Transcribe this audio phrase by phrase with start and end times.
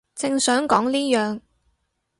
[0.15, 1.41] 正想講呢樣